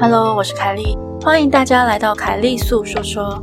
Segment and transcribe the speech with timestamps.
[0.00, 3.42] Hello，我是凯莉，欢迎大家来到凯莉素说说。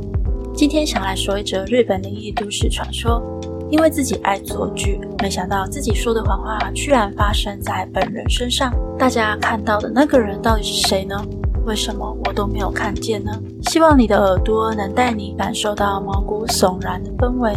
[0.52, 3.22] 今天想来说一则日本灵异都市传说。
[3.70, 8.72] 因为自己爱做剧，没想到自己说的谎话居然发生在本人身上。
[8.98, 11.16] 大家看到的那个人到底是谁呢？
[11.64, 13.32] 为什么我都没有看见呢？
[13.62, 17.52] 希望你的耳朵能带你感受到毛骨悚然的氛围。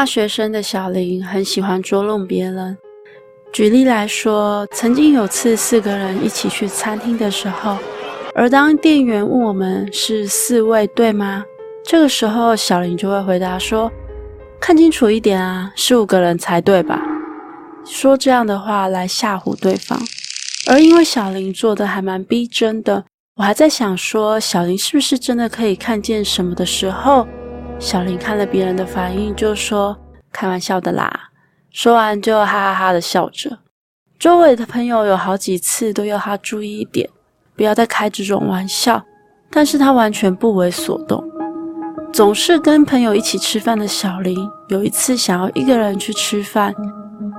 [0.00, 2.74] 大学生的小林很喜欢捉弄别人。
[3.52, 7.76] 举例来说，曾经有次四个人一起去餐厅的时候，
[8.34, 11.44] 而当店员问我们是四位对吗？
[11.84, 13.92] 这个时候小林就会回答说
[14.58, 16.98] ：“看清楚一点啊，是五个人才对吧？”
[17.84, 20.00] 说这样的话来吓唬对方。
[20.66, 23.04] 而因为小林做的还蛮逼真的，
[23.36, 27.28] 我还在想说小林是不是真的可以看见什么的时候。
[27.80, 29.96] 小林看了别人的反应，就说
[30.30, 31.30] ：“开玩笑的啦。”
[31.72, 33.58] 说完就哈哈哈的笑着。
[34.18, 37.08] 周围的朋友有好几次都要他注意一点，
[37.56, 39.02] 不要再开这种玩笑，
[39.50, 41.24] 但是他完全不为所动。
[42.12, 44.36] 总是跟朋友一起吃饭的小林，
[44.68, 46.74] 有一次想要一个人去吃饭，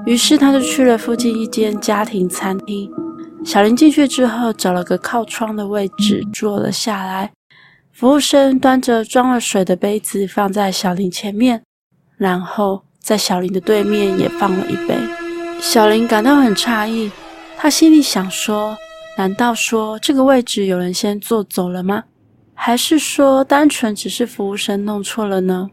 [0.07, 2.91] 于是他就去了附近一间家庭餐厅。
[3.45, 7.31] 小林进去之后，找了个靠窗的位置坐了下来。
[7.91, 11.61] 服务生端着装了水的杯子放在小林前面，
[12.17, 14.95] 然后在小林的对面也放了一杯。
[15.59, 17.11] 小林感到很诧异，
[17.57, 18.75] 他心里想说：
[19.17, 22.05] 难道说这个位置有人先坐走了吗？
[22.55, 25.69] 还是说单纯只是服务生弄错了呢？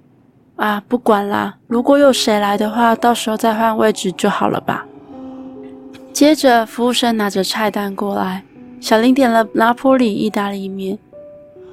[0.56, 4.84] 啊，不管啦，如果有谁来的话，到时候再换位置就好了吧。
[6.12, 8.44] 接着，服务生拿着菜单过来，
[8.80, 10.98] 小林点了拿坡里意大利面。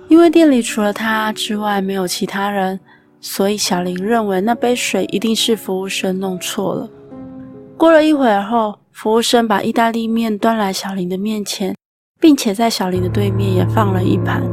[0.07, 2.79] 因为店里除了他之外没有其他人，
[3.19, 6.89] 所以小林认为那杯水一定是服务生弄错了。
[7.75, 11.75] 过了一会儿后，服务生把意大利面端来小林的面前，
[12.21, 14.43] 并且在小林的对面也放了一盘。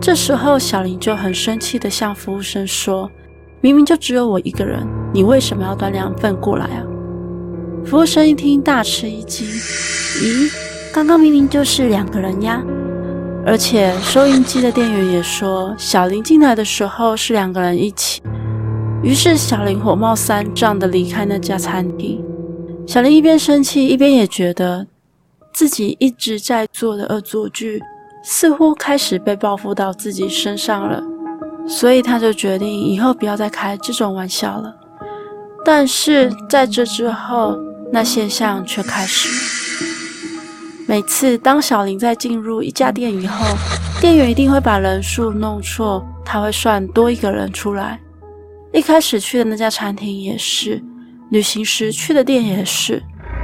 [0.00, 3.10] 这时候，小林就很生气地向服务生说
[3.60, 6.84] ：“明明就只有我一个人，你为什么要端两份过来啊？”
[7.84, 9.44] 服务生一听，大吃一惊
[10.22, 10.52] ：“咦，
[10.94, 12.62] 刚刚明明就是两个人呀！”
[13.48, 18.20] 而且收银机的店员也说，小林进来的时候是两个人一起。
[19.02, 22.22] 于是小林火冒三丈地离开那家餐厅。
[22.86, 24.86] 小林一边生气，一边也觉得
[25.54, 27.82] 自己一直在做的恶作剧
[28.22, 31.02] 似乎开始被报复到自己身上了，
[31.66, 34.76] 所以他就决定以后不要再开这种玩笑了。
[35.64, 37.56] 但是在这之后，
[37.90, 39.47] 那现象却开始。
[40.88, 43.44] 每次当小林在进入一家店以后，
[44.00, 48.00] 店员一定会把人数弄错，他会算多一个人出来。
[48.72, 50.82] 一开始去的那家餐厅也是，
[51.28, 53.02] 旅行时去的店也是，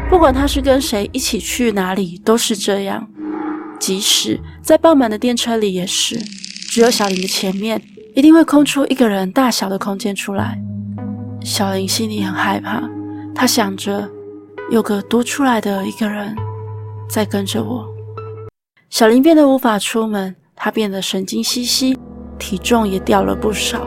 [0.08, 3.06] 不管他是跟谁一起去哪里都是这样。
[3.78, 6.18] 即使在爆满的电车里也是，
[6.70, 7.78] 只有小林的前面
[8.14, 10.58] 一定会空出一个人大小的空间出来。
[11.42, 12.82] 小林心里很害怕，
[13.34, 14.08] 他想着
[14.70, 16.34] 有个多出来的一个人。
[17.08, 17.86] 在跟着我，
[18.90, 21.96] 小林变得无法出门，他变得神经兮兮，
[22.38, 23.86] 体重也掉了不少，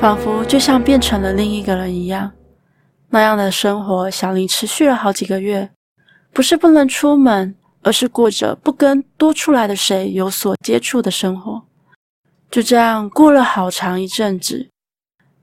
[0.00, 2.32] 仿佛就像变成了另一个人一样。
[3.10, 5.70] 那样的生活，小林持续了好几个月，
[6.32, 11.62] 不是不能出门，而是过着不跟多出来的谁有所接触的生活。
[12.50, 14.70] 就这样过了好长一阵子，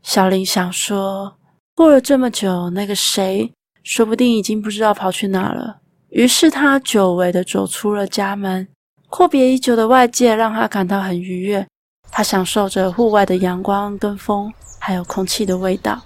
[0.04, 1.38] 小林想说，
[1.76, 3.52] 过了这么久，那个谁
[3.84, 5.81] 说不定已经不知道跑去哪了。
[6.12, 8.68] 于是他久违地走出了家门，
[9.10, 11.66] 阔别已久的外界让他感到很愉悦。
[12.12, 16.02] 他享受着户外的阳光跟风，还有空气的味道。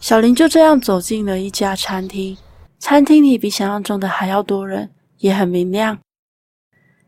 [0.00, 2.38] 小林就这样走进了一家餐厅，
[2.78, 5.98] 餐厅里比想象中的还要多人，也很明亮。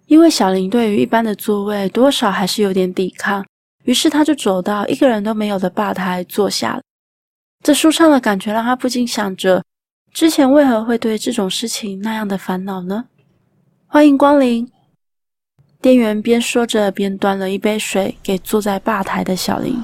[0.07, 3.43] 因为小林对于一般的座位多少还是有点抵抗，
[3.85, 6.83] 于是他就走到一个人都没有的吧台坐下了。
[7.63, 9.65] 这舒畅的感觉让他不禁想着。
[10.15, 13.07] 之前为何会对这种事情那样的烦恼呢？
[13.89, 14.71] 欢迎光临。
[15.83, 19.83] 店员边说着边端了一杯水给坐在吧台的小林，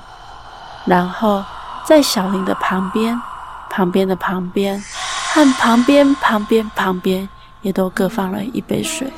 [0.87, 1.43] 然后
[1.85, 3.21] 在小林的旁边、
[3.69, 4.81] 旁边的旁边
[5.35, 7.29] 和旁边、旁边、旁边
[7.62, 9.09] 也都各放了一杯水。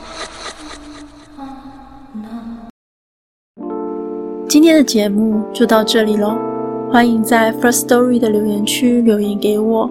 [4.49, 6.38] 今天的节目就到这里喽，
[6.91, 9.91] 欢迎在 First Story 的留言区留言给我。